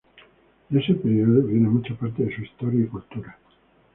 De 0.69 0.79
ese 0.79 0.95
periodo 0.95 1.43
viene 1.43 1.69
mucha 1.69 1.93
parte 1.93 2.23
de 2.25 2.35
su 2.35 2.41
historia 2.41 2.81
y 2.81 2.87
cultura. 2.87 3.37